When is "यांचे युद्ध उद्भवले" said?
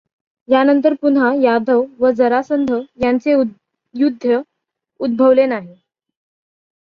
3.01-5.45